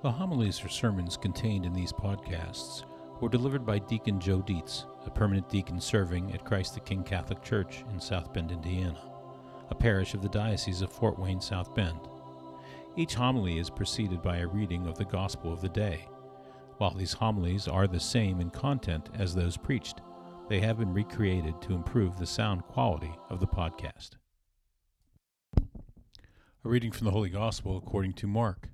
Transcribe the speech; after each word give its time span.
The 0.00 0.12
homilies 0.12 0.64
or 0.64 0.68
sermons 0.68 1.16
contained 1.16 1.66
in 1.66 1.72
these 1.72 1.92
podcasts 1.92 2.84
were 3.20 3.28
delivered 3.28 3.66
by 3.66 3.80
Deacon 3.80 4.20
Joe 4.20 4.40
Dietz, 4.40 4.86
a 5.04 5.10
permanent 5.10 5.48
deacon 5.48 5.80
serving 5.80 6.32
at 6.32 6.44
Christ 6.44 6.74
the 6.74 6.80
King 6.80 7.02
Catholic 7.02 7.42
Church 7.42 7.84
in 7.90 7.98
South 7.98 8.32
Bend, 8.32 8.52
Indiana, 8.52 9.00
a 9.70 9.74
parish 9.74 10.14
of 10.14 10.22
the 10.22 10.28
Diocese 10.28 10.82
of 10.82 10.92
Fort 10.92 11.18
Wayne, 11.18 11.40
South 11.40 11.74
Bend. 11.74 11.98
Each 12.96 13.14
homily 13.14 13.58
is 13.58 13.70
preceded 13.70 14.22
by 14.22 14.36
a 14.36 14.46
reading 14.46 14.86
of 14.86 14.96
the 14.96 15.04
Gospel 15.04 15.52
of 15.52 15.60
the 15.60 15.68
day. 15.68 16.06
While 16.76 16.94
these 16.94 17.14
homilies 17.14 17.66
are 17.66 17.88
the 17.88 17.98
same 17.98 18.40
in 18.40 18.50
content 18.50 19.08
as 19.18 19.34
those 19.34 19.56
preached, 19.56 20.00
they 20.48 20.60
have 20.60 20.78
been 20.78 20.94
recreated 20.94 21.60
to 21.62 21.74
improve 21.74 22.16
the 22.16 22.26
sound 22.26 22.62
quality 22.68 23.12
of 23.30 23.40
the 23.40 23.48
podcast. 23.48 24.10
A 25.56 26.68
reading 26.68 26.92
from 26.92 27.06
the 27.06 27.10
Holy 27.10 27.30
Gospel 27.30 27.76
according 27.76 28.12
to 28.12 28.28
Mark. 28.28 28.68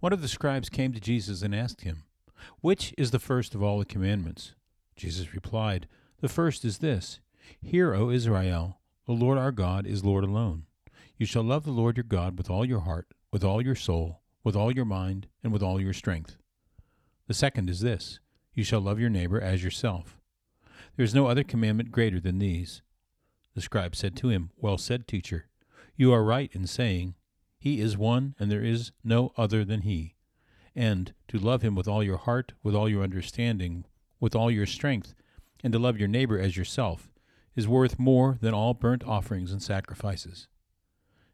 One 0.00 0.12
of 0.12 0.22
the 0.22 0.28
scribes 0.28 0.68
came 0.68 0.92
to 0.92 1.00
Jesus 1.00 1.42
and 1.42 1.52
asked 1.52 1.80
him, 1.80 2.04
Which 2.60 2.94
is 2.96 3.10
the 3.10 3.18
first 3.18 3.54
of 3.54 3.62
all 3.62 3.78
the 3.80 3.84
commandments? 3.84 4.54
Jesus 4.94 5.34
replied, 5.34 5.88
The 6.20 6.28
first 6.28 6.64
is 6.64 6.78
this 6.78 7.18
Hear, 7.60 7.94
O 7.94 8.10
Israel, 8.10 8.78
the 9.06 9.12
Lord 9.12 9.38
our 9.38 9.50
God 9.50 9.86
is 9.86 10.04
Lord 10.04 10.22
alone. 10.22 10.64
You 11.16 11.26
shall 11.26 11.42
love 11.42 11.64
the 11.64 11.72
Lord 11.72 11.96
your 11.96 12.04
God 12.04 12.38
with 12.38 12.48
all 12.48 12.64
your 12.64 12.80
heart, 12.80 13.08
with 13.32 13.42
all 13.42 13.60
your 13.60 13.74
soul, 13.74 14.20
with 14.44 14.54
all 14.54 14.70
your 14.70 14.84
mind, 14.84 15.26
and 15.42 15.52
with 15.52 15.64
all 15.64 15.80
your 15.80 15.92
strength. 15.92 16.36
The 17.26 17.34
second 17.34 17.68
is 17.68 17.80
this 17.80 18.20
You 18.54 18.62
shall 18.62 18.80
love 18.80 19.00
your 19.00 19.10
neighbor 19.10 19.40
as 19.40 19.64
yourself. 19.64 20.20
There 20.96 21.04
is 21.04 21.14
no 21.14 21.26
other 21.26 21.42
commandment 21.42 21.90
greater 21.90 22.20
than 22.20 22.38
these. 22.38 22.82
The 23.54 23.60
scribe 23.60 23.96
said 23.96 24.14
to 24.16 24.28
him, 24.28 24.50
Well 24.56 24.78
said, 24.78 25.08
teacher. 25.08 25.48
You 25.96 26.12
are 26.12 26.22
right 26.22 26.50
in 26.52 26.68
saying, 26.68 27.16
he 27.58 27.80
is 27.80 27.98
one, 27.98 28.36
and 28.38 28.50
there 28.50 28.62
is 28.62 28.92
no 29.02 29.32
other 29.36 29.64
than 29.64 29.82
He. 29.82 30.14
And 30.74 31.12
to 31.26 31.38
love 31.38 31.62
Him 31.62 31.74
with 31.74 31.88
all 31.88 32.04
your 32.04 32.16
heart, 32.16 32.52
with 32.62 32.74
all 32.74 32.88
your 32.88 33.02
understanding, 33.02 33.84
with 34.20 34.36
all 34.36 34.50
your 34.50 34.66
strength, 34.66 35.14
and 35.64 35.72
to 35.72 35.78
love 35.78 35.98
your 35.98 36.08
neighbor 36.08 36.38
as 36.38 36.56
yourself, 36.56 37.10
is 37.56 37.66
worth 37.66 37.98
more 37.98 38.38
than 38.40 38.54
all 38.54 38.74
burnt 38.74 39.02
offerings 39.02 39.50
and 39.50 39.60
sacrifices. 39.60 40.46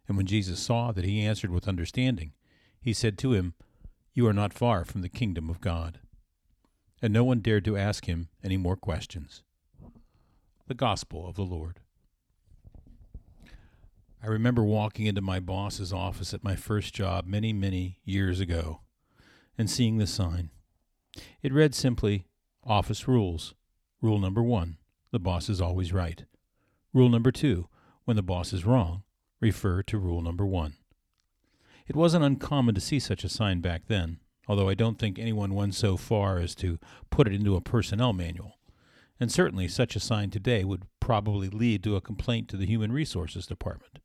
And 0.09 0.17
when 0.17 0.27
Jesus 0.27 0.61
saw 0.61 0.93
that 0.93 1.05
he 1.05 1.21
answered 1.21 1.51
with 1.51 1.69
understanding, 1.69 2.33
he 2.81 2.95
said 2.95 3.19
to 3.19 3.35
him, 3.35 3.55
You 4.15 4.27
are 4.27 4.33
not 4.33 4.55
far 4.55 4.85
from 4.85 5.03
the 5.03 5.11
kingdom 5.11 5.51
of 5.51 5.61
God. 5.61 6.01
And 7.03 7.13
no 7.13 7.25
one 7.25 7.41
dared 7.41 7.67
to 7.67 7.77
ask 7.77 8.07
him 8.07 8.29
any 8.43 8.57
more 8.57 8.77
questions. 8.77 9.43
The 10.69 10.75
Gospel 10.75 11.29
of 11.29 11.35
the 11.35 11.43
Lord. 11.43 11.81
I 14.25 14.29
remember 14.29 14.65
walking 14.65 15.05
into 15.05 15.21
my 15.21 15.39
boss's 15.39 15.93
office 15.93 16.33
at 16.33 16.43
my 16.43 16.57
first 16.57 16.95
job 16.95 17.27
many, 17.27 17.53
many 17.53 17.99
years 18.07 18.41
ago 18.41 18.81
and 19.59 19.69
seeing 19.69 19.99
the 19.99 20.07
sign. 20.07 20.49
It 21.43 21.53
read 21.53 21.75
simply 21.75 22.25
Office 22.65 23.07
Rules. 23.07 23.53
Rule 24.01 24.19
number 24.19 24.43
one 24.43 24.79
the 25.11 25.19
boss 25.19 25.51
is 25.51 25.61
always 25.61 25.93
right. 25.93 26.25
Rule 26.95 27.11
number 27.11 27.31
two 27.31 27.69
when 28.07 28.17
the 28.17 28.23
boss 28.23 28.55
is 28.55 28.65
wrong, 28.65 29.03
refer 29.41 29.83
to 29.83 29.99
rule 29.99 30.23
number 30.23 30.47
one. 30.47 30.77
It 31.87 31.95
wasn't 31.95 32.25
uncommon 32.25 32.75
to 32.77 32.81
see 32.81 33.01
such 33.01 33.25
a 33.25 33.29
sign 33.29 33.61
back 33.61 33.89
then, 33.89 34.21
although 34.49 34.71
I 34.71 34.75
don't 34.75 34.99
think 34.99 35.19
anyone 35.19 35.55
went 35.55 35.75
so 35.75 35.99
far 35.99 36.39
as 36.39 36.55
to 36.57 36.79
put 37.11 37.27
it 37.27 37.35
into 37.35 37.57
a 37.57 37.61
personnel 37.61 38.15
manual. 38.15 38.59
And 39.21 39.31
certainly 39.31 39.69
such 39.69 39.95
a 39.95 40.01
sign 40.01 40.31
today 40.31 40.65
would 40.65 40.85
probably 40.99 41.51
lead 41.51 41.85
to 41.85 41.97
a 41.97 42.01
complaint 42.01 42.49
to 42.49 42.57
the 42.57 42.67
Human 42.67 42.91
Resources 42.91 43.45
Department. 43.45 43.99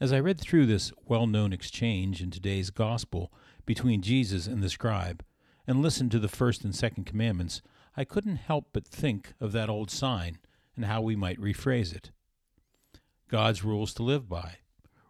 As 0.00 0.14
I 0.14 0.18
read 0.18 0.40
through 0.40 0.64
this 0.64 0.94
well 1.04 1.26
known 1.26 1.52
exchange 1.52 2.22
in 2.22 2.30
today's 2.30 2.70
Gospel 2.70 3.30
between 3.66 4.00
Jesus 4.00 4.46
and 4.46 4.62
the 4.62 4.70
scribe, 4.70 5.22
and 5.66 5.82
listened 5.82 6.10
to 6.12 6.18
the 6.18 6.26
first 6.26 6.64
and 6.64 6.74
second 6.74 7.04
commandments, 7.04 7.60
I 7.98 8.04
couldn't 8.04 8.36
help 8.36 8.68
but 8.72 8.86
think 8.86 9.34
of 9.40 9.52
that 9.52 9.68
old 9.68 9.90
sign 9.90 10.38
and 10.74 10.86
how 10.86 11.02
we 11.02 11.16
might 11.16 11.38
rephrase 11.38 11.94
it. 11.94 12.12
God's 13.28 13.62
rules 13.62 13.92
to 13.94 14.02
live 14.02 14.26
by. 14.26 14.60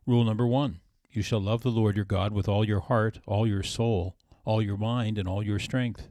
Rule 0.07 0.25
number 0.25 0.45
one 0.45 0.81
You 1.13 1.23
shall 1.23 1.41
love 1.41 1.63
the 1.63 1.71
Lord 1.71 1.95
your 1.95 2.05
God 2.05 2.33
with 2.33 2.49
all 2.49 2.65
your 2.65 2.81
heart, 2.81 3.21
all 3.27 3.47
your 3.47 3.63
soul, 3.63 4.17
all 4.45 4.61
your 4.61 4.77
mind, 4.77 5.19
and 5.19 5.29
all 5.29 5.45
your 5.45 5.61
strength. 5.61 6.09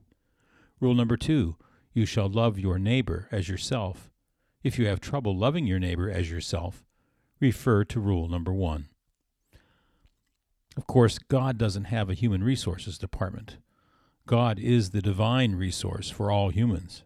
Rule 0.80 0.96
number 0.96 1.18
two 1.18 1.58
You 1.92 2.06
shall 2.06 2.30
love 2.30 2.58
your 2.58 2.80
neighbor 2.80 3.28
as 3.30 3.50
yourself. 3.50 4.10
If 4.64 4.80
you 4.80 4.88
have 4.88 5.02
trouble 5.02 5.38
loving 5.38 5.68
your 5.68 5.80
neighbor 5.80 6.10
as 6.10 6.32
yourself, 6.32 6.86
refer 7.40 7.84
to 7.86 8.00
rule 8.00 8.28
number 8.28 8.54
one. 8.54 8.90
Of 10.78 10.88
course, 10.88 11.18
God 11.18 11.58
doesn't 11.58 11.86
have 11.86 12.10
a 12.10 12.14
human 12.14 12.44
resources 12.44 12.98
department. 12.98 13.58
God 14.26 14.60
is 14.60 14.92
the 14.92 15.02
divine 15.02 15.56
resource 15.56 16.10
for 16.10 16.32
all 16.32 16.50
humans. 16.50 17.04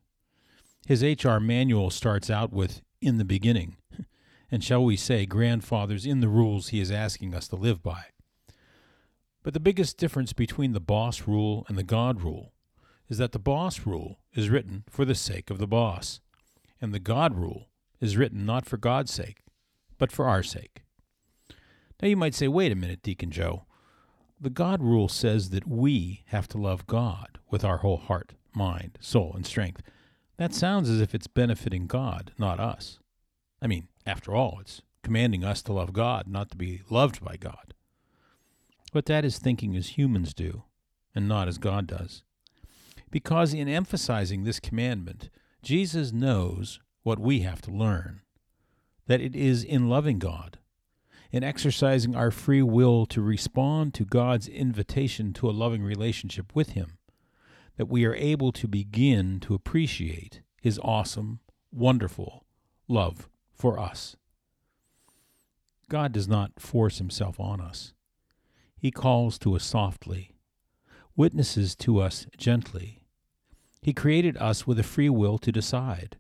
His 0.86 1.02
HR 1.02 1.38
manual 1.38 1.90
starts 1.90 2.30
out 2.30 2.52
with 2.52 2.82
in 3.02 3.18
the 3.18 3.26
beginning, 3.26 3.78
and 4.52 4.64
shall 4.64 4.84
we 4.84 4.98
say, 4.98 5.26
grandfathers 5.26 6.06
in 6.06 6.20
the 6.20 6.28
rules 6.28 6.70
he 6.70 6.82
is 6.82 6.92
asking 6.92 7.34
us 7.34 7.48
to 7.48 7.56
live 7.56 7.82
by. 7.82 8.06
But 9.42 9.54
the 9.54 9.60
biggest 9.60 9.98
difference 9.98 10.34
between 10.34 10.74
the 10.74 10.80
boss 10.80 11.28
rule 11.28 11.66
and 11.68 11.78
the 11.78 11.84
God 11.84 12.22
rule 12.22 12.54
is 13.10 13.18
that 13.18 13.32
the 13.32 13.40
boss 13.40 13.86
rule 13.86 14.20
is 14.34 14.50
written 14.50 14.84
for 14.90 15.06
the 15.06 15.16
sake 15.16 15.50
of 15.50 15.58
the 15.58 15.68
boss, 15.68 16.22
and 16.82 16.94
the 16.94 17.00
God 17.00 17.36
rule 17.36 17.70
is 18.00 18.18
written 18.18 18.46
not 18.46 18.66
for 18.66 18.78
God's 18.78 19.12
sake, 19.12 19.40
but 20.04 20.12
for 20.12 20.28
our 20.28 20.44
sake. 20.44 20.84
Now 22.02 22.10
you 22.10 22.18
might 22.18 22.36
say, 22.36 22.50
wait 22.50 22.74
a 22.74 22.76
minute, 22.76 23.02
Deacon 23.02 23.32
Joe. 23.32 23.64
The 24.38 24.50
God 24.50 24.84
rule 24.84 25.08
says 25.08 25.52
that 25.52 25.66
we 25.66 26.26
have 26.26 26.50
to 26.50 26.58
love 26.58 26.86
God 26.86 27.40
with 27.50 27.64
our 27.64 27.78
whole 27.78 27.96
heart, 27.96 28.34
mind, 28.54 28.98
soul, 29.00 29.32
and 29.34 29.46
strength. 29.46 29.82
That 30.36 30.54
sounds 30.54 30.90
as 30.90 31.00
if 31.00 31.16
it's 31.16 31.28
benefiting 31.28 31.88
God, 31.88 32.34
not 32.38 32.60
us. 32.60 33.00
I 33.62 33.68
mean, 33.68 33.88
after 34.06 34.36
all, 34.36 34.58
it's 34.60 34.82
commanding 35.04 35.46
us 35.46 35.62
to 35.62 35.72
love 35.72 35.94
God, 35.94 36.28
not 36.28 36.52
to 36.52 36.58
be 36.58 36.82
loved 36.90 37.24
by 37.24 37.38
God. 37.38 37.74
But 38.92 39.06
that 39.06 39.24
is 39.24 39.40
thinking 39.40 39.74
as 39.78 39.98
humans 39.98 40.34
do, 40.34 40.64
and 41.16 41.30
not 41.30 41.48
as 41.48 41.58
God 41.58 41.88
does. 41.88 42.24
Because 43.10 43.54
in 43.54 43.70
emphasizing 43.70 44.44
this 44.44 44.60
commandment, 44.60 45.30
Jesus 45.62 46.12
knows 46.12 46.82
what 47.04 47.20
we 47.20 47.40
have 47.44 47.62
to 47.62 47.72
learn 47.72 48.20
that 49.08 49.22
it 49.22 49.36
is 49.36 49.64
in 49.64 49.90
loving 49.90 50.20
God, 50.20 50.58
in 51.32 51.44
exercising 51.44 52.16
our 52.16 52.32
free 52.32 52.62
will 52.62 53.06
to 53.08 53.22
respond 53.22 53.94
to 53.96 54.06
God's 54.06 54.48
invitation 54.48 55.34
to 55.34 55.50
a 55.50 55.52
loving 55.52 55.84
relationship 55.84 56.56
with 56.56 56.70
Him, 56.70 56.98
that 57.78 57.90
we 57.90 58.06
are 58.06 58.16
able 58.16 58.52
to 58.54 58.68
begin 58.68 59.40
to 59.42 59.54
appreciate 59.54 60.42
His 60.62 60.80
awesome, 60.84 61.40
wonderful 61.72 62.46
love 62.88 63.28
for 63.54 63.80
us. 63.80 64.16
God 65.90 66.12
does 66.12 66.28
not 66.28 66.60
force 66.60 67.00
Himself 67.00 67.40
on 67.40 67.60
us. 67.60 67.94
He 68.78 68.92
calls 68.92 69.38
to 69.40 69.56
us 69.56 69.64
softly, 69.64 70.36
witnesses 71.16 71.76
to 71.78 72.00
us 72.00 72.26
gently. 72.38 73.02
He 73.82 73.94
created 73.94 74.38
us 74.38 74.66
with 74.66 74.80
a 74.80 74.84
free 74.84 75.10
will 75.10 75.38
to 75.40 75.52
decide, 75.52 76.18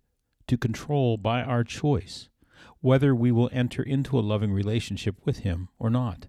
to 0.47 0.57
control 0.57 1.17
by 1.17 1.41
our 1.41 1.63
choice 1.63 2.29
whether 2.83 3.15
we 3.15 3.31
will 3.31 3.49
enter 3.53 3.81
into 3.81 4.19
a 4.19 4.21
loving 4.21 4.51
relationship 4.51 5.15
with 5.23 5.39
Him 5.39 5.69
or 5.79 5.89
not. 5.89 6.27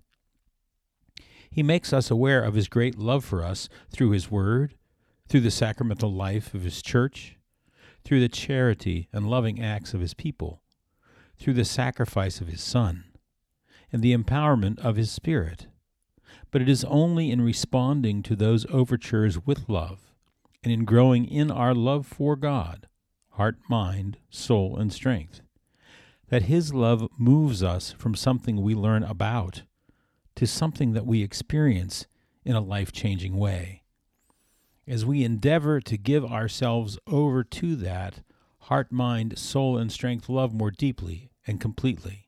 He 1.50 1.64
makes 1.64 1.92
us 1.92 2.12
aware 2.12 2.44
of 2.44 2.54
His 2.54 2.68
great 2.68 2.96
love 2.96 3.24
for 3.24 3.42
us 3.42 3.68
through 3.90 4.10
His 4.10 4.30
Word, 4.30 4.76
through 5.28 5.40
the 5.40 5.50
sacramental 5.50 6.12
life 6.12 6.54
of 6.54 6.62
His 6.62 6.80
church, 6.80 7.36
through 8.04 8.20
the 8.20 8.28
charity 8.28 9.08
and 9.12 9.28
loving 9.28 9.60
acts 9.60 9.94
of 9.94 10.00
His 10.00 10.14
people, 10.14 10.62
through 11.40 11.54
the 11.54 11.64
sacrifice 11.64 12.40
of 12.40 12.46
His 12.46 12.62
Son, 12.62 13.02
and 13.92 14.00
the 14.00 14.16
empowerment 14.16 14.78
of 14.78 14.94
His 14.94 15.10
Spirit. 15.10 15.66
But 16.52 16.62
it 16.62 16.68
is 16.68 16.84
only 16.84 17.32
in 17.32 17.40
responding 17.40 18.22
to 18.22 18.36
those 18.36 18.64
overtures 18.70 19.44
with 19.44 19.68
love 19.68 20.14
and 20.62 20.72
in 20.72 20.84
growing 20.84 21.24
in 21.24 21.50
our 21.50 21.74
love 21.74 22.06
for 22.06 22.36
God, 22.36 22.86
heart, 23.30 23.56
mind, 23.68 24.18
soul, 24.30 24.76
and 24.76 24.92
strength, 24.92 25.40
that 26.34 26.50
His 26.50 26.74
love 26.74 27.06
moves 27.16 27.62
us 27.62 27.92
from 27.92 28.16
something 28.16 28.60
we 28.60 28.74
learn 28.74 29.04
about 29.04 29.62
to 30.34 30.48
something 30.48 30.92
that 30.92 31.06
we 31.06 31.22
experience 31.22 32.08
in 32.44 32.56
a 32.56 32.60
life 32.60 32.90
changing 32.90 33.36
way. 33.36 33.84
As 34.84 35.06
we 35.06 35.22
endeavor 35.22 35.80
to 35.82 35.96
give 35.96 36.24
ourselves 36.24 36.98
over 37.06 37.44
to 37.44 37.76
that 37.76 38.24
heart, 38.62 38.90
mind, 38.90 39.38
soul, 39.38 39.78
and 39.78 39.92
strength 39.92 40.28
love 40.28 40.52
more 40.52 40.72
deeply 40.72 41.30
and 41.46 41.60
completely, 41.60 42.26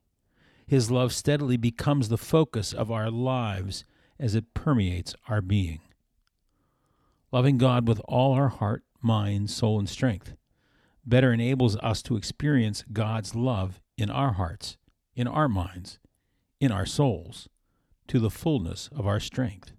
His 0.65 0.89
love 0.89 1.11
steadily 1.11 1.57
becomes 1.57 2.07
the 2.07 2.17
focus 2.17 2.71
of 2.71 2.89
our 2.89 3.11
lives 3.11 3.83
as 4.17 4.35
it 4.35 4.53
permeates 4.53 5.15
our 5.27 5.41
being. 5.41 5.81
Loving 7.33 7.57
God 7.57 7.89
with 7.89 7.99
all 8.05 8.31
our 8.31 8.47
heart, 8.47 8.85
mind, 9.01 9.49
soul, 9.49 9.77
and 9.77 9.89
strength 9.89 10.33
better 11.05 11.33
enables 11.33 11.75
us 11.79 12.01
to 12.03 12.15
experience 12.15 12.85
God's 12.93 13.35
love 13.35 13.81
in 13.97 14.09
our 14.09 14.33
hearts, 14.33 14.77
in 15.15 15.27
our 15.27 15.49
minds, 15.49 15.99
in 16.59 16.71
our 16.71 16.85
souls, 16.85 17.49
to 18.07 18.19
the 18.19 18.29
fullness 18.29 18.89
of 18.95 19.07
our 19.07 19.19
strength. 19.19 19.71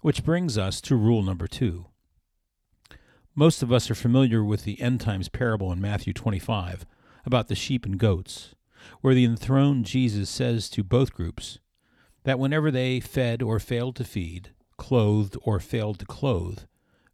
Which 0.00 0.24
brings 0.24 0.58
us 0.58 0.80
to 0.82 0.96
rule 0.96 1.22
number 1.22 1.46
two. 1.46 1.86
Most 3.34 3.62
of 3.62 3.72
us 3.72 3.90
are 3.90 3.94
familiar 3.94 4.44
with 4.44 4.64
the 4.64 4.80
end 4.80 5.00
times 5.00 5.28
parable 5.28 5.72
in 5.72 5.80
Matthew 5.80 6.12
25 6.12 6.84
about 7.24 7.48
the 7.48 7.54
sheep 7.54 7.86
and 7.86 7.98
goats, 7.98 8.54
where 9.00 9.14
the 9.14 9.24
enthroned 9.24 9.86
Jesus 9.86 10.28
says 10.28 10.68
to 10.70 10.84
both 10.84 11.14
groups 11.14 11.58
that 12.24 12.38
whenever 12.38 12.70
they 12.70 13.00
fed 13.00 13.42
or 13.42 13.58
failed 13.58 13.96
to 13.96 14.04
feed, 14.04 14.50
clothed 14.76 15.36
or 15.42 15.58
failed 15.58 15.98
to 16.00 16.06
clothe, 16.06 16.60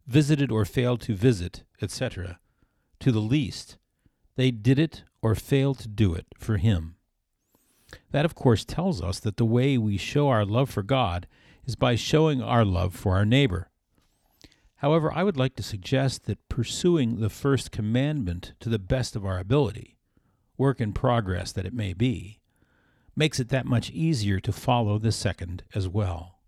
visited 0.05 0.51
or 0.51 0.65
failed 0.65 1.01
to 1.01 1.15
visit, 1.15 1.63
etc., 1.81 2.39
to 2.99 3.11
the 3.11 3.19
least, 3.19 3.77
they 4.35 4.51
did 4.51 4.79
it 4.79 5.03
or 5.21 5.35
fail 5.35 5.73
to 5.75 5.87
do 5.87 6.13
it 6.13 6.25
for 6.37 6.57
Him. 6.57 6.95
That, 8.11 8.25
of 8.25 8.35
course, 8.35 8.65
tells 8.65 9.01
us 9.01 9.19
that 9.19 9.37
the 9.37 9.45
way 9.45 9.77
we 9.77 9.97
show 9.97 10.29
our 10.29 10.45
love 10.45 10.69
for 10.69 10.83
God 10.83 11.27
is 11.65 11.75
by 11.75 11.95
showing 11.95 12.41
our 12.41 12.65
love 12.65 12.95
for 12.95 13.15
our 13.15 13.25
neighbor. 13.25 13.69
However, 14.77 15.11
I 15.13 15.23
would 15.23 15.37
like 15.37 15.55
to 15.57 15.63
suggest 15.63 16.25
that 16.25 16.49
pursuing 16.49 17.19
the 17.19 17.29
first 17.29 17.71
commandment 17.71 18.53
to 18.61 18.69
the 18.69 18.79
best 18.79 19.15
of 19.15 19.25
our 19.25 19.37
ability, 19.37 19.97
work 20.57 20.81
in 20.81 20.91
progress 20.91 21.51
that 21.51 21.65
it 21.65 21.73
may 21.73 21.93
be, 21.93 22.39
makes 23.15 23.39
it 23.39 23.49
that 23.49 23.65
much 23.65 23.91
easier 23.91 24.39
to 24.39 24.51
follow 24.51 24.97
the 24.97 25.11
second 25.11 25.63
as 25.75 25.87
well. 25.87 26.39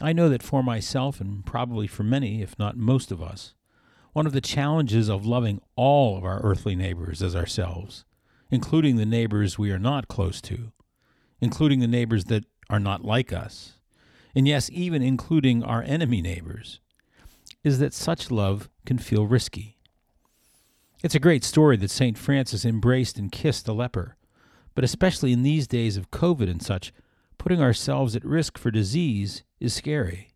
I 0.00 0.12
know 0.12 0.28
that 0.28 0.42
for 0.42 0.62
myself, 0.62 1.20
and 1.20 1.44
probably 1.44 1.86
for 1.86 2.02
many, 2.02 2.40
if 2.40 2.58
not 2.58 2.76
most 2.76 3.10
of 3.10 3.22
us, 3.22 3.54
one 4.16 4.26
of 4.26 4.32
the 4.32 4.40
challenges 4.40 5.10
of 5.10 5.26
loving 5.26 5.60
all 5.74 6.16
of 6.16 6.24
our 6.24 6.40
earthly 6.42 6.74
neighbors 6.74 7.20
as 7.20 7.36
ourselves, 7.36 8.06
including 8.50 8.96
the 8.96 9.04
neighbors 9.04 9.58
we 9.58 9.70
are 9.70 9.78
not 9.78 10.08
close 10.08 10.40
to, 10.40 10.72
including 11.38 11.80
the 11.80 11.86
neighbors 11.86 12.24
that 12.24 12.42
are 12.70 12.80
not 12.80 13.04
like 13.04 13.30
us, 13.30 13.74
and 14.34 14.48
yes, 14.48 14.70
even 14.72 15.02
including 15.02 15.62
our 15.62 15.82
enemy 15.82 16.22
neighbors, 16.22 16.80
is 17.62 17.78
that 17.78 17.92
such 17.92 18.30
love 18.30 18.70
can 18.86 18.96
feel 18.96 19.26
risky. 19.26 19.76
It's 21.04 21.14
a 21.14 21.20
great 21.20 21.44
story 21.44 21.76
that 21.76 21.90
St. 21.90 22.16
Francis 22.16 22.64
embraced 22.64 23.18
and 23.18 23.30
kissed 23.30 23.68
a 23.68 23.74
leper, 23.74 24.16
but 24.74 24.82
especially 24.82 25.34
in 25.34 25.42
these 25.42 25.66
days 25.66 25.98
of 25.98 26.10
COVID 26.10 26.48
and 26.48 26.62
such, 26.62 26.90
putting 27.36 27.60
ourselves 27.60 28.16
at 28.16 28.24
risk 28.24 28.56
for 28.56 28.70
disease 28.70 29.42
is 29.60 29.74
scary. 29.74 30.30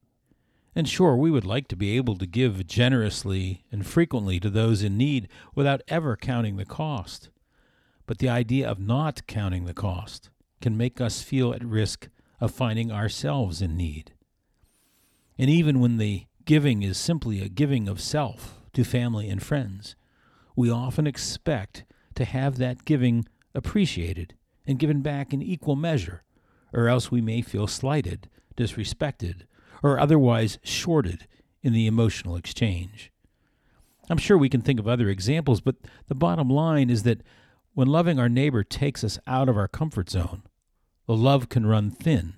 And 0.80 0.88
sure, 0.88 1.14
we 1.14 1.30
would 1.30 1.44
like 1.44 1.68
to 1.68 1.76
be 1.76 1.94
able 1.98 2.16
to 2.16 2.24
give 2.24 2.66
generously 2.66 3.66
and 3.70 3.86
frequently 3.86 4.40
to 4.40 4.48
those 4.48 4.82
in 4.82 4.96
need 4.96 5.28
without 5.54 5.82
ever 5.88 6.16
counting 6.16 6.56
the 6.56 6.64
cost. 6.64 7.28
But 8.06 8.16
the 8.16 8.30
idea 8.30 8.66
of 8.66 8.78
not 8.78 9.26
counting 9.26 9.66
the 9.66 9.74
cost 9.74 10.30
can 10.62 10.78
make 10.78 10.98
us 10.98 11.20
feel 11.20 11.52
at 11.52 11.62
risk 11.62 12.08
of 12.40 12.50
finding 12.50 12.90
ourselves 12.90 13.60
in 13.60 13.76
need. 13.76 14.14
And 15.36 15.50
even 15.50 15.80
when 15.80 15.98
the 15.98 16.24
giving 16.46 16.82
is 16.82 16.96
simply 16.96 17.42
a 17.42 17.50
giving 17.50 17.86
of 17.86 18.00
self 18.00 18.62
to 18.72 18.82
family 18.82 19.28
and 19.28 19.42
friends, 19.42 19.96
we 20.56 20.70
often 20.70 21.06
expect 21.06 21.84
to 22.14 22.24
have 22.24 22.56
that 22.56 22.86
giving 22.86 23.26
appreciated, 23.54 24.32
and 24.66 24.78
given 24.78 25.02
back 25.02 25.34
in 25.34 25.42
equal 25.42 25.76
measure, 25.76 26.22
or 26.72 26.88
else 26.88 27.10
we 27.10 27.20
may 27.20 27.42
feel 27.42 27.66
slighted, 27.66 28.30
disrespected, 28.56 29.42
or 29.82 29.98
otherwise 29.98 30.58
shorted 30.62 31.26
in 31.62 31.72
the 31.72 31.86
emotional 31.86 32.36
exchange. 32.36 33.10
I'm 34.08 34.18
sure 34.18 34.36
we 34.36 34.48
can 34.48 34.60
think 34.60 34.80
of 34.80 34.88
other 34.88 35.08
examples, 35.08 35.60
but 35.60 35.76
the 36.08 36.14
bottom 36.14 36.50
line 36.50 36.90
is 36.90 37.04
that 37.04 37.22
when 37.74 37.86
loving 37.86 38.18
our 38.18 38.28
neighbor 38.28 38.64
takes 38.64 39.04
us 39.04 39.18
out 39.26 39.48
of 39.48 39.56
our 39.56 39.68
comfort 39.68 40.10
zone, 40.10 40.42
the 41.06 41.16
love 41.16 41.48
can 41.48 41.66
run 41.66 41.90
thin, 41.90 42.34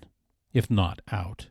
if 0.53 0.71
not 0.71 1.01
out. 1.11 1.49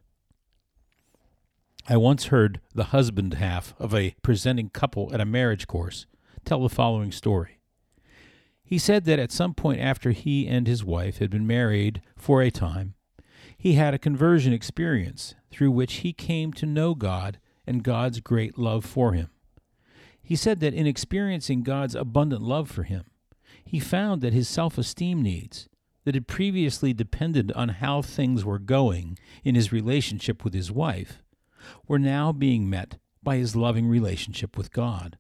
I 1.89 1.97
once 1.97 2.25
heard 2.25 2.61
the 2.75 2.85
husband 2.85 3.33
half 3.35 3.73
of 3.79 3.95
a 3.95 4.15
presenting 4.21 4.69
couple 4.69 5.13
at 5.13 5.21
a 5.21 5.25
marriage 5.25 5.67
course 5.67 6.05
tell 6.45 6.61
the 6.61 6.69
following 6.69 7.11
story. 7.11 7.59
He 8.63 8.77
said 8.77 9.05
that 9.05 9.19
at 9.19 9.31
some 9.31 9.53
point 9.53 9.81
after 9.81 10.11
he 10.11 10.47
and 10.47 10.67
his 10.67 10.85
wife 10.85 11.17
had 11.17 11.29
been 11.29 11.47
married 11.47 12.01
for 12.15 12.41
a 12.41 12.51
time, 12.51 12.93
he 13.61 13.73
had 13.73 13.93
a 13.93 13.99
conversion 13.99 14.53
experience 14.53 15.35
through 15.51 15.69
which 15.69 15.97
he 15.97 16.13
came 16.13 16.51
to 16.51 16.65
know 16.65 16.95
God 16.95 17.37
and 17.67 17.83
God's 17.83 18.19
great 18.19 18.57
love 18.57 18.83
for 18.83 19.13
him. 19.13 19.29
He 20.19 20.35
said 20.35 20.61
that 20.61 20.73
in 20.73 20.87
experiencing 20.87 21.61
God's 21.61 21.93
abundant 21.93 22.41
love 22.41 22.71
for 22.71 22.81
him, 22.81 23.03
he 23.63 23.79
found 23.79 24.23
that 24.23 24.33
his 24.33 24.49
self 24.49 24.79
esteem 24.79 25.21
needs, 25.21 25.69
that 26.05 26.15
had 26.15 26.27
previously 26.27 26.91
depended 26.91 27.51
on 27.51 27.69
how 27.69 28.01
things 28.01 28.43
were 28.43 28.57
going 28.57 29.19
in 29.43 29.53
his 29.53 29.71
relationship 29.71 30.43
with 30.43 30.55
his 30.55 30.71
wife, 30.71 31.21
were 31.87 31.99
now 31.99 32.31
being 32.31 32.67
met 32.67 32.97
by 33.21 33.37
his 33.37 33.55
loving 33.55 33.87
relationship 33.87 34.57
with 34.57 34.73
God. 34.73 35.19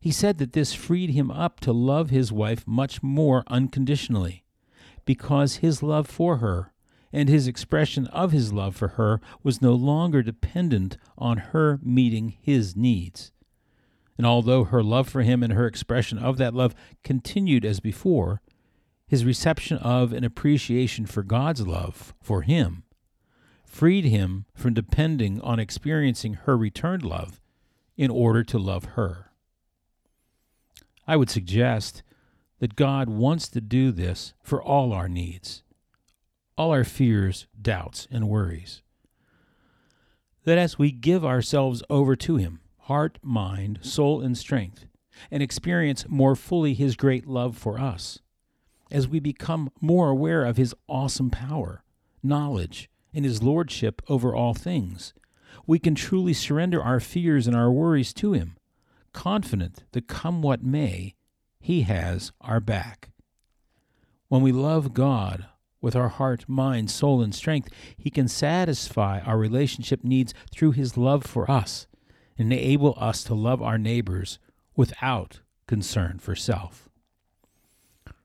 He 0.00 0.12
said 0.12 0.38
that 0.38 0.54
this 0.54 0.72
freed 0.72 1.10
him 1.10 1.30
up 1.30 1.60
to 1.60 1.74
love 1.74 2.08
his 2.08 2.32
wife 2.32 2.66
much 2.66 3.02
more 3.02 3.44
unconditionally, 3.48 4.44
because 5.04 5.56
his 5.56 5.82
love 5.82 6.08
for 6.08 6.38
her 6.38 6.70
and 7.14 7.28
his 7.28 7.46
expression 7.46 8.08
of 8.08 8.32
his 8.32 8.52
love 8.52 8.74
for 8.74 8.88
her 8.88 9.20
was 9.44 9.62
no 9.62 9.72
longer 9.72 10.20
dependent 10.20 10.98
on 11.16 11.38
her 11.38 11.78
meeting 11.80 12.36
his 12.42 12.74
needs. 12.74 13.30
And 14.18 14.26
although 14.26 14.64
her 14.64 14.82
love 14.82 15.08
for 15.08 15.22
him 15.22 15.40
and 15.42 15.52
her 15.52 15.66
expression 15.66 16.18
of 16.18 16.38
that 16.38 16.54
love 16.54 16.74
continued 17.04 17.64
as 17.64 17.78
before, 17.78 18.42
his 19.06 19.24
reception 19.24 19.78
of 19.78 20.12
and 20.12 20.24
appreciation 20.24 21.06
for 21.06 21.22
God's 21.22 21.66
love 21.66 22.14
for 22.20 22.42
him 22.42 22.82
freed 23.64 24.04
him 24.04 24.46
from 24.54 24.74
depending 24.74 25.40
on 25.40 25.58
experiencing 25.58 26.34
her 26.34 26.56
returned 26.56 27.04
love 27.04 27.40
in 27.96 28.10
order 28.10 28.42
to 28.44 28.58
love 28.58 28.84
her. 28.96 29.30
I 31.06 31.16
would 31.16 31.30
suggest 31.30 32.02
that 32.58 32.76
God 32.76 33.08
wants 33.08 33.48
to 33.48 33.60
do 33.60 33.92
this 33.92 34.32
for 34.42 34.62
all 34.62 34.92
our 34.92 35.08
needs, 35.08 35.63
all 36.56 36.70
our 36.70 36.84
fears, 36.84 37.46
doubts, 37.60 38.06
and 38.10 38.28
worries. 38.28 38.82
That 40.44 40.58
as 40.58 40.78
we 40.78 40.90
give 40.90 41.24
ourselves 41.24 41.82
over 41.88 42.16
to 42.16 42.36
Him, 42.36 42.60
heart, 42.80 43.18
mind, 43.22 43.78
soul, 43.82 44.20
and 44.20 44.36
strength, 44.36 44.86
and 45.30 45.42
experience 45.42 46.06
more 46.08 46.36
fully 46.36 46.74
His 46.74 46.96
great 46.96 47.26
love 47.26 47.56
for 47.56 47.78
us, 47.80 48.18
as 48.90 49.08
we 49.08 49.20
become 49.20 49.70
more 49.80 50.10
aware 50.10 50.44
of 50.44 50.56
His 50.56 50.74
awesome 50.88 51.30
power, 51.30 51.82
knowledge, 52.22 52.90
and 53.12 53.24
His 53.24 53.42
lordship 53.42 54.02
over 54.08 54.34
all 54.34 54.54
things, 54.54 55.14
we 55.66 55.78
can 55.78 55.94
truly 55.94 56.34
surrender 56.34 56.82
our 56.82 57.00
fears 57.00 57.46
and 57.46 57.56
our 57.56 57.70
worries 57.70 58.12
to 58.14 58.32
Him 58.32 58.56
confident 59.14 59.84
that 59.92 60.08
come 60.08 60.42
what 60.42 60.62
may, 60.62 61.14
He 61.58 61.82
has 61.82 62.32
our 62.42 62.60
back. 62.60 63.08
When 64.28 64.42
we 64.42 64.52
love 64.52 64.92
God 64.92 65.46
with 65.84 65.94
our 65.94 66.08
heart, 66.08 66.46
mind, 66.48 66.90
soul, 66.90 67.20
and 67.20 67.34
strength, 67.34 67.68
He 67.94 68.08
can 68.08 68.26
satisfy 68.26 69.20
our 69.20 69.36
relationship 69.36 70.02
needs 70.02 70.32
through 70.50 70.72
His 70.72 70.96
love 70.96 71.24
for 71.24 71.48
us 71.50 71.86
and 72.38 72.50
enable 72.50 72.96
us 72.96 73.22
to 73.24 73.34
love 73.34 73.60
our 73.60 73.76
neighbors 73.76 74.38
without 74.74 75.40
concern 75.68 76.18
for 76.18 76.34
self. 76.34 76.88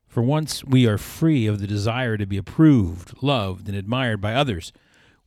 For 0.08 0.24
once 0.24 0.64
we 0.64 0.88
are 0.88 0.98
free 0.98 1.48
of 1.48 1.60
the 1.60 1.68
desire 1.68 2.18
to 2.18 2.26
be 2.26 2.38
approved, 2.38 3.22
loved, 3.22 3.68
and 3.68 3.78
admired 3.78 4.22
by 4.22 4.36
others, 4.36 4.72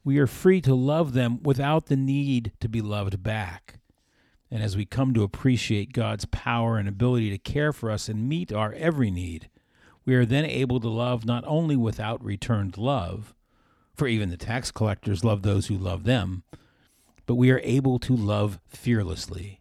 we 0.02 0.18
are 0.18 0.26
free 0.26 0.62
to 0.62 0.74
love 0.74 1.12
them 1.12 1.38
without 1.42 1.86
the 1.86 1.96
need 1.96 2.52
to 2.60 2.68
be 2.68 2.80
loved 2.80 3.22
back. 3.22 3.78
And 4.50 4.62
as 4.62 4.74
we 4.74 4.86
come 4.86 5.12
to 5.12 5.22
appreciate 5.22 5.92
God's 5.92 6.24
power 6.24 6.78
and 6.78 6.88
ability 6.88 7.28
to 7.28 7.38
care 7.38 7.74
for 7.74 7.90
us 7.90 8.08
and 8.08 8.26
meet 8.26 8.54
our 8.54 8.72
every 8.72 9.10
need, 9.10 9.50
we 10.04 10.14
are 10.14 10.24
then 10.24 10.44
able 10.44 10.80
to 10.80 10.88
love 10.88 11.24
not 11.24 11.44
only 11.46 11.76
without 11.76 12.24
returned 12.24 12.76
love, 12.76 13.34
for 13.94 14.08
even 14.08 14.30
the 14.30 14.36
tax 14.36 14.70
collectors 14.70 15.24
love 15.24 15.42
those 15.42 15.66
who 15.66 15.76
love 15.76 16.04
them, 16.04 16.42
but 17.26 17.34
we 17.36 17.50
are 17.50 17.60
able 17.62 17.98
to 18.00 18.16
love 18.16 18.58
fearlessly. 18.68 19.60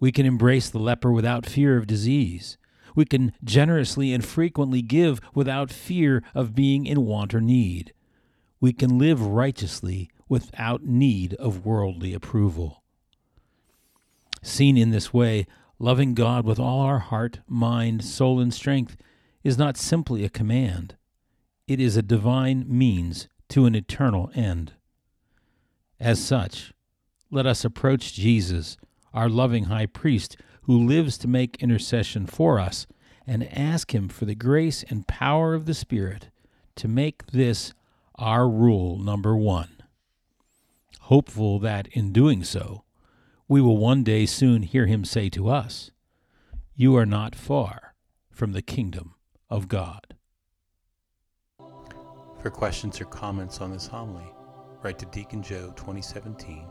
We 0.00 0.12
can 0.12 0.26
embrace 0.26 0.70
the 0.70 0.78
leper 0.78 1.12
without 1.12 1.44
fear 1.44 1.76
of 1.76 1.86
disease. 1.86 2.56
We 2.94 3.04
can 3.04 3.32
generously 3.44 4.12
and 4.12 4.24
frequently 4.24 4.80
give 4.80 5.20
without 5.34 5.70
fear 5.70 6.22
of 6.34 6.54
being 6.54 6.86
in 6.86 7.04
want 7.04 7.34
or 7.34 7.40
need. 7.40 7.92
We 8.60 8.72
can 8.72 8.98
live 8.98 9.20
righteously 9.20 10.10
without 10.28 10.84
need 10.84 11.34
of 11.34 11.64
worldly 11.64 12.14
approval. 12.14 12.82
Seen 14.42 14.76
in 14.76 14.90
this 14.90 15.12
way, 15.12 15.46
loving 15.78 16.14
God 16.14 16.44
with 16.44 16.58
all 16.58 16.80
our 16.80 16.98
heart, 16.98 17.40
mind, 17.46 18.04
soul, 18.04 18.40
and 18.40 18.54
strength 18.54 18.96
is 19.42 19.58
not 19.58 19.76
simply 19.76 20.24
a 20.24 20.28
command, 20.30 20.96
it 21.66 21.80
is 21.80 21.96
a 21.96 22.02
divine 22.02 22.64
means 22.66 23.28
to 23.48 23.66
an 23.66 23.74
eternal 23.74 24.30
end. 24.34 24.72
As 26.00 26.22
such, 26.24 26.72
let 27.30 27.46
us 27.46 27.64
approach 27.64 28.14
Jesus, 28.14 28.76
our 29.12 29.28
loving 29.28 29.64
high 29.64 29.86
priest, 29.86 30.36
who 30.62 30.86
lives 30.86 31.18
to 31.18 31.28
make 31.28 31.62
intercession 31.62 32.26
for 32.26 32.58
us, 32.58 32.86
and 33.26 33.52
ask 33.56 33.94
him 33.94 34.08
for 34.08 34.24
the 34.24 34.34
grace 34.34 34.84
and 34.88 35.06
power 35.06 35.54
of 35.54 35.66
the 35.66 35.74
Spirit 35.74 36.30
to 36.76 36.88
make 36.88 37.26
this 37.26 37.74
our 38.16 38.48
rule 38.48 38.98
number 38.98 39.36
one. 39.36 39.70
hopeful 41.02 41.58
that 41.58 41.86
in 41.88 42.12
doing 42.12 42.44
so, 42.44 42.84
we 43.48 43.62
will 43.62 43.78
one 43.78 44.04
day 44.04 44.26
soon 44.26 44.62
hear 44.62 44.86
him 44.86 45.04
say 45.04 45.30
to 45.30 45.48
us, 45.48 45.90
You 46.76 46.94
are 46.96 47.06
not 47.06 47.34
far 47.34 47.94
from 48.30 48.52
the 48.52 48.60
kingdom 48.60 49.14
of 49.50 49.68
God. 49.68 50.00
For 52.42 52.50
questions 52.50 53.00
or 53.00 53.04
comments 53.06 53.60
on 53.60 53.72
this 53.72 53.86
homily, 53.86 54.32
write 54.82 54.98
to 55.00 55.06
Deacon 55.06 55.42
Joe 55.42 55.72
2017 55.76 56.64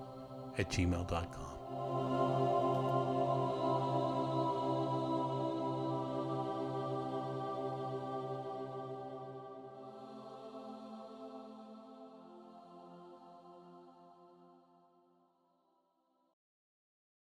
at 0.58 0.70
gmail.com. 0.70 2.57